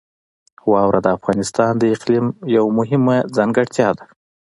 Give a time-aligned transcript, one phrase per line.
[0.71, 2.25] واوره د افغانستان د اقلیم
[2.57, 4.05] یوه مهمه ځانګړتیا ده.